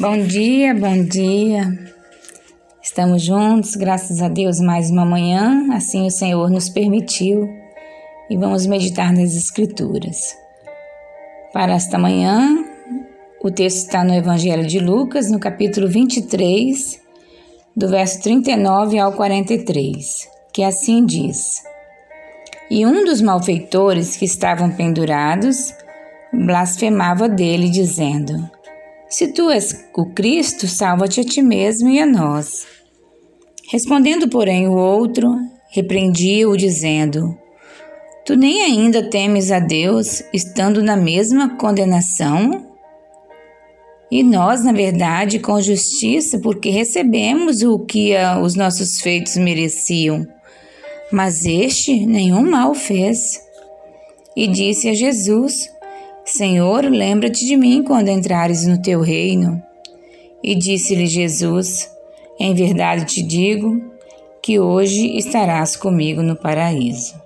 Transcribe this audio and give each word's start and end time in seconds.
Bom 0.00 0.24
dia, 0.24 0.74
bom 0.74 1.04
dia. 1.04 1.70
Estamos 2.82 3.22
juntos, 3.22 3.76
graças 3.76 4.22
a 4.22 4.28
Deus, 4.28 4.58
mais 4.58 4.90
uma 4.90 5.04
manhã, 5.04 5.68
assim 5.74 6.06
o 6.06 6.10
Senhor 6.10 6.50
nos 6.50 6.70
permitiu, 6.70 7.46
e 8.30 8.36
vamos 8.36 8.64
meditar 8.64 9.12
nas 9.12 9.36
Escrituras. 9.36 10.34
Para 11.52 11.74
esta 11.74 11.98
manhã, 11.98 12.64
o 13.44 13.50
texto 13.50 13.84
está 13.84 14.02
no 14.02 14.14
Evangelho 14.14 14.66
de 14.66 14.80
Lucas, 14.80 15.30
no 15.30 15.38
capítulo 15.38 15.86
23, 15.86 16.98
do 17.76 17.86
verso 17.86 18.22
39 18.22 18.98
ao 18.98 19.12
43, 19.12 20.26
que 20.54 20.64
assim 20.64 21.04
diz: 21.04 21.62
E 22.70 22.86
um 22.86 23.04
dos 23.04 23.20
malfeitores 23.20 24.16
que 24.16 24.24
estavam 24.24 24.70
pendurados 24.70 25.74
blasfemava 26.32 27.28
dele, 27.28 27.68
dizendo: 27.68 28.50
Se 29.12 29.28
tu 29.28 29.50
és 29.50 29.78
o 29.94 30.06
Cristo, 30.06 30.66
salva-te 30.66 31.20
a 31.20 31.24
ti 31.24 31.42
mesmo 31.42 31.90
e 31.90 32.00
a 32.00 32.06
nós. 32.06 32.66
Respondendo, 33.70 34.26
porém, 34.26 34.66
o 34.66 34.72
outro, 34.72 35.36
repreendia-o, 35.70 36.56
dizendo: 36.56 37.36
Tu 38.24 38.34
nem 38.34 38.62
ainda 38.62 39.10
temes 39.10 39.52
a 39.52 39.58
Deus, 39.58 40.22
estando 40.32 40.82
na 40.82 40.96
mesma 40.96 41.58
condenação? 41.58 42.72
E 44.10 44.22
nós, 44.22 44.64
na 44.64 44.72
verdade, 44.72 45.38
com 45.38 45.60
justiça, 45.60 46.38
porque 46.38 46.70
recebemos 46.70 47.60
o 47.60 47.80
que 47.80 48.14
os 48.42 48.54
nossos 48.54 48.98
feitos 48.98 49.36
mereciam. 49.36 50.26
Mas 51.12 51.44
este 51.44 52.06
nenhum 52.06 52.50
mal 52.50 52.74
fez. 52.74 53.38
E 54.34 54.48
disse 54.48 54.88
a 54.88 54.94
Jesus: 54.94 55.68
Senhor, 56.24 56.84
lembra-te 56.84 57.44
de 57.44 57.56
mim 57.56 57.82
quando 57.82 58.08
entrares 58.08 58.64
no 58.64 58.80
teu 58.80 59.00
reino. 59.00 59.60
E 60.42 60.54
disse-lhe 60.54 61.06
Jesus: 61.06 61.90
Em 62.38 62.54
verdade 62.54 63.04
te 63.04 63.22
digo 63.22 63.82
que 64.40 64.58
hoje 64.58 65.16
estarás 65.16 65.74
comigo 65.76 66.22
no 66.22 66.36
paraíso. 66.36 67.20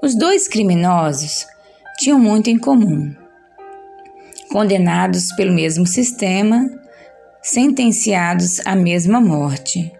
Os 0.00 0.16
dois 0.16 0.46
criminosos 0.46 1.46
tinham 1.98 2.18
muito 2.18 2.48
em 2.48 2.58
comum. 2.58 3.12
Condenados 4.50 5.32
pelo 5.32 5.52
mesmo 5.52 5.86
sistema, 5.86 6.64
sentenciados 7.42 8.60
à 8.64 8.76
mesma 8.76 9.20
morte, 9.20 9.92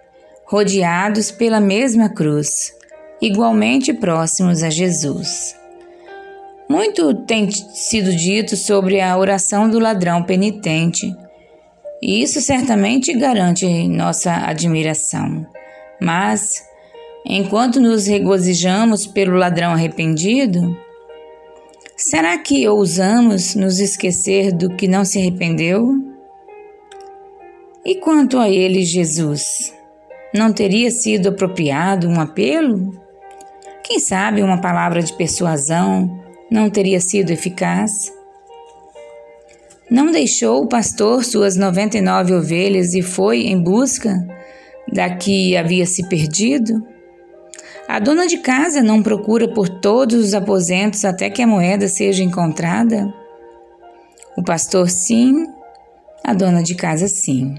rodeados 0.47 1.33
pela 1.33 1.61
mesma 1.61 2.09
cruz, 2.09 2.73
igualmente 3.21 3.93
próximos 3.93 4.63
a 4.63 4.71
Jesus. 4.71 5.58
Muito 6.69 7.15
tem 7.25 7.51
sido 7.51 8.15
dito 8.15 8.55
sobre 8.55 9.01
a 9.01 9.17
oração 9.17 9.71
do 9.71 9.79
ladrão 9.79 10.23
penitente, 10.23 11.17
e 12.03 12.23
isso 12.23 12.41
certamente 12.43 13.13
garante 13.15 13.67
nossa 13.89 14.33
admiração. 14.33 15.47
Mas, 16.01 16.63
enquanto 17.25 17.81
nos 17.81 18.07
regozijamos 18.07 19.07
pelo 19.07 19.37
ladrão 19.37 19.73
arrependido, 19.73 20.77
será 21.97 22.37
que 22.37 22.69
ousamos 22.69 23.55
nos 23.55 23.81
esquecer 23.81 24.53
do 24.53 24.69
que 24.77 24.87
não 24.87 25.07
se 25.07 25.19
arrependeu? 25.19 25.95
E 27.85 27.95
quanto 27.95 28.39
a 28.39 28.51
ele, 28.51 28.85
Jesus, 28.85 29.75
não 30.35 30.53
teria 30.53 30.91
sido 30.91 31.31
apropriado 31.31 32.07
um 32.07 32.21
apelo? 32.21 32.95
Quem 33.83 33.99
sabe 33.99 34.43
uma 34.43 34.61
palavra 34.61 35.03
de 35.03 35.13
persuasão 35.15 36.28
não 36.51 36.71
teria 36.71 37.01
sido 37.01 37.31
eficaz? 37.31 38.13
Não 39.91 40.11
deixou 40.11 40.63
o 40.63 40.67
pastor 40.67 41.25
suas 41.25 41.57
noventa 41.57 41.97
e 41.97 42.01
nove 42.01 42.35
ovelhas 42.35 42.95
e 42.95 43.03
foi 43.03 43.47
em 43.47 43.59
busca 43.59 44.27
da 44.93 45.11
que 45.11 45.57
havia 45.57 45.87
se 45.87 46.09
perdido? 46.09 46.87
A 47.87 47.99
dona 47.99 48.27
de 48.27 48.39
casa 48.39 48.83
não 48.83 49.03
procura 49.03 49.49
por 49.49 49.69
todos 49.69 50.23
os 50.23 50.35
aposentos 50.35 51.05
até 51.07 51.31
que 51.31 51.41
a 51.41 51.47
moeda 51.47 51.89
seja 51.89 52.23
encontrada? 52.23 53.13
O 54.37 54.43
pastor 54.43 54.91
sim, 54.91 55.47
a 56.23 56.35
dona 56.35 56.63
de 56.63 56.75
casa 56.75 57.09
sim. 57.09 57.55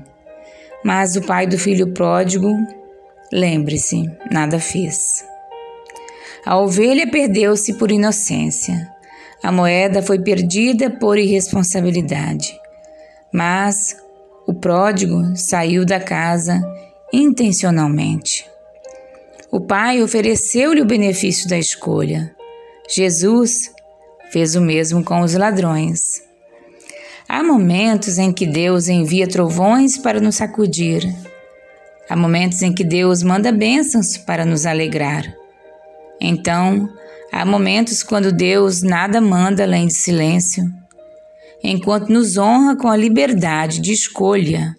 Mas 0.83 1.15
o 1.15 1.21
pai 1.21 1.47
do 1.47 1.57
filho 1.57 1.93
pródigo, 1.93 2.55
lembre-se, 3.33 4.09
nada 4.31 4.59
fez. 4.59 5.28
A 6.45 6.57
ovelha 6.57 7.09
perdeu-se 7.09 7.73
por 7.73 7.91
inocência. 7.91 8.89
A 9.43 9.51
moeda 9.51 10.01
foi 10.01 10.19
perdida 10.19 10.89
por 10.89 11.17
irresponsabilidade. 11.17 12.57
Mas 13.31 13.95
o 14.47 14.53
pródigo 14.53 15.35
saiu 15.35 15.85
da 15.85 15.99
casa 15.99 16.59
intencionalmente. 17.13 18.45
O 19.51 19.59
pai 19.59 20.01
ofereceu-lhe 20.01 20.81
o 20.81 20.85
benefício 20.85 21.49
da 21.49 21.57
escolha. 21.57 22.35
Jesus 22.87 23.71
fez 24.31 24.55
o 24.55 24.61
mesmo 24.61 25.03
com 25.03 25.21
os 25.21 25.33
ladrões. 25.33 26.21
Há 27.27 27.43
momentos 27.43 28.17
em 28.17 28.33
que 28.33 28.45
Deus 28.45 28.87
envia 28.87 29.27
trovões 29.27 29.97
para 29.97 30.19
nos 30.19 30.35
sacudir. 30.35 31.03
Há 32.09 32.15
momentos 32.15 32.61
em 32.63 32.73
que 32.73 32.83
Deus 32.83 33.21
manda 33.21 33.51
bênçãos 33.51 34.17
para 34.17 34.45
nos 34.45 34.65
alegrar. 34.65 35.23
Então, 36.21 36.89
há 37.31 37.45
momentos 37.45 38.03
quando 38.03 38.31
Deus 38.31 38.81
nada 38.81 39.21
manda 39.21 39.63
além 39.63 39.87
de 39.87 39.93
silêncio, 39.93 40.63
enquanto 41.63 42.09
nos 42.09 42.37
honra 42.37 42.75
com 42.75 42.87
a 42.87 42.97
liberdade 42.97 43.79
de 43.79 43.93
escolha 43.93 44.75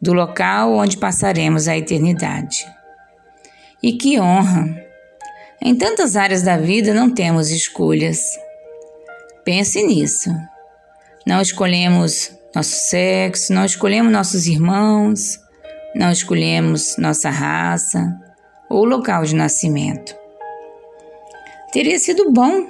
do 0.00 0.12
local 0.12 0.74
onde 0.74 0.96
passaremos 0.96 1.68
a 1.68 1.76
eternidade. 1.76 2.66
E 3.82 3.92
que 3.92 4.20
honra! 4.20 4.84
Em 5.62 5.74
tantas 5.74 6.16
áreas 6.16 6.42
da 6.42 6.56
vida 6.56 6.92
não 6.92 7.10
temos 7.10 7.50
escolhas. 7.50 8.20
Pense 9.44 9.82
nisso. 9.82 10.30
Não 11.26 11.40
escolhemos 11.40 12.30
nosso 12.54 12.74
sexo, 12.88 13.52
não 13.52 13.64
escolhemos 13.64 14.12
nossos 14.12 14.46
irmãos, 14.46 15.38
não 15.94 16.10
escolhemos 16.10 16.96
nossa 16.98 17.30
raça 17.30 18.14
ou 18.68 18.84
local 18.84 19.24
de 19.24 19.34
nascimento. 19.34 20.14
Teria 21.76 21.98
sido 21.98 22.32
bom 22.32 22.64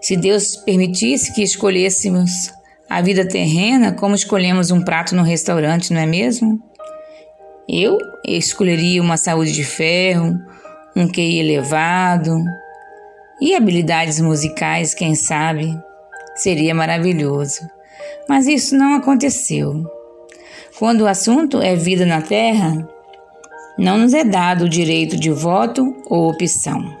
se 0.00 0.16
Deus 0.16 0.56
permitisse 0.56 1.32
que 1.32 1.44
escolhêssemos 1.44 2.52
a 2.90 3.00
vida 3.00 3.24
terrena 3.24 3.92
como 3.92 4.16
escolhemos 4.16 4.72
um 4.72 4.82
prato 4.82 5.14
no 5.14 5.22
restaurante, 5.22 5.92
não 5.92 6.00
é 6.00 6.04
mesmo? 6.04 6.60
Eu 7.68 7.96
escolheria 8.26 9.00
uma 9.00 9.16
saúde 9.16 9.52
de 9.52 9.62
ferro, 9.62 10.36
um 10.96 11.06
QI 11.06 11.38
elevado 11.38 12.42
e 13.40 13.54
habilidades 13.54 14.18
musicais, 14.18 14.92
quem 14.92 15.14
sabe? 15.14 15.72
Seria 16.34 16.74
maravilhoso. 16.74 17.60
Mas 18.28 18.48
isso 18.48 18.76
não 18.76 18.94
aconteceu. 18.94 19.84
Quando 20.80 21.02
o 21.02 21.06
assunto 21.06 21.62
é 21.62 21.76
vida 21.76 22.04
na 22.04 22.22
Terra, 22.22 22.88
não 23.78 23.98
nos 23.98 24.14
é 24.14 24.24
dado 24.24 24.64
o 24.64 24.68
direito 24.68 25.16
de 25.16 25.30
voto 25.30 25.94
ou 26.06 26.28
opção 26.28 26.97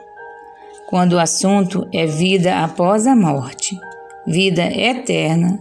quando 0.88 1.12
o 1.12 1.18
assunto 1.18 1.86
é 1.92 2.06
vida 2.06 2.64
após 2.64 3.06
a 3.06 3.14
morte, 3.14 3.78
vida 4.26 4.64
eterna, 4.64 5.60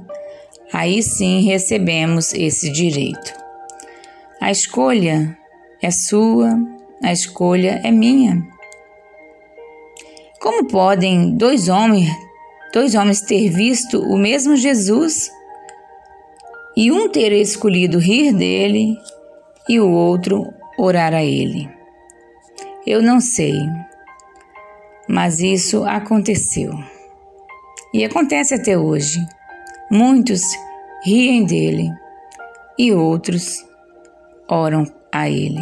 aí 0.72 1.04
sim 1.04 1.42
recebemos 1.42 2.34
esse 2.34 2.72
direito. 2.72 3.34
A 4.40 4.50
escolha 4.50 5.38
é 5.82 5.92
sua, 5.92 6.58
a 7.04 7.12
escolha 7.12 7.82
é 7.84 7.92
minha. 7.92 8.42
Como 10.40 10.66
podem 10.66 11.36
dois 11.36 11.68
homens, 11.68 12.10
dois 12.74 12.96
homens 12.96 13.20
ter 13.20 13.50
visto 13.50 14.00
o 14.00 14.18
mesmo 14.18 14.56
Jesus 14.56 15.30
e 16.74 16.90
um 16.90 17.10
ter 17.10 17.34
escolhido 17.34 18.00
rir 18.00 18.32
dele 18.32 18.96
e 19.68 19.78
o 19.78 19.92
outro 19.92 20.48
orar 20.80 21.14
a 21.14 21.22
ele? 21.22 21.70
Eu 22.86 23.02
não 23.02 23.20
sei. 23.20 23.60
Mas 25.08 25.40
isso 25.40 25.84
aconteceu. 25.86 26.72
E 27.94 28.04
acontece 28.04 28.54
até 28.54 28.78
hoje. 28.78 29.20
Muitos 29.90 30.42
riem 31.04 31.46
dele 31.46 31.90
e 32.78 32.92
outros 32.92 33.66
oram 34.50 34.86
a 35.12 35.30
ele. 35.30 35.62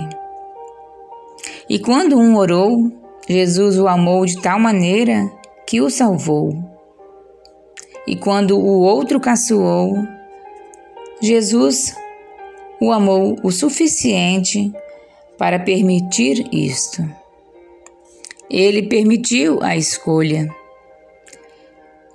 E 1.69 1.79
quando 1.79 2.17
um 2.17 2.35
orou, 2.35 2.91
Jesus 3.27 3.77
o 3.79 3.87
amou 3.87 4.25
de 4.25 4.41
tal 4.41 4.59
maneira 4.59 5.31
que 5.65 5.81
o 5.81 5.89
salvou. 5.89 6.53
E 8.07 8.15
quando 8.15 8.57
o 8.57 8.81
outro 8.81 9.19
caçoou, 9.19 9.95
Jesus 11.21 11.95
o 12.79 12.91
amou 12.91 13.37
o 13.43 13.51
suficiente 13.51 14.71
para 15.37 15.59
permitir 15.59 16.47
isto. 16.51 17.03
Ele 18.49 18.83
permitiu 18.83 19.61
a 19.63 19.75
escolha. 19.75 20.47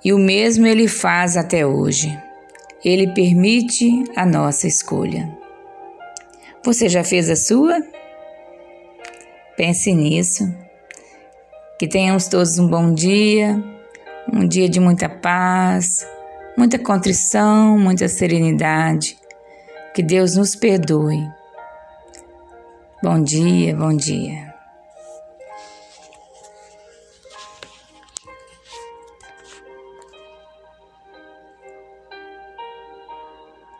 E 0.03 0.13
o 0.13 0.17
mesmo 0.17 0.65
ele 0.65 0.87
faz 0.87 1.37
até 1.37 1.65
hoje. 1.65 2.17
Ele 2.83 3.13
permite 3.13 4.03
a 4.15 4.25
nossa 4.25 4.67
escolha. 4.67 5.29
Você 6.63 6.89
já 6.89 7.03
fez 7.03 7.29
a 7.29 7.35
sua? 7.35 7.77
Pense 9.55 9.93
nisso. 9.93 10.43
Que 11.77 11.87
tenhamos 11.87 12.27
todos 12.27 12.57
um 12.57 12.67
bom 12.67 12.93
dia, 12.93 13.61
um 14.31 14.47
dia 14.47 14.69
de 14.69 14.79
muita 14.79 15.09
paz, 15.09 16.07
muita 16.57 16.79
contrição, 16.79 17.77
muita 17.77 18.07
serenidade. 18.07 19.17
Que 19.93 20.01
Deus 20.01 20.35
nos 20.35 20.55
perdoe. 20.55 21.27
Bom 23.03 23.21
dia, 23.21 23.75
bom 23.75 23.95
dia. 23.95 24.50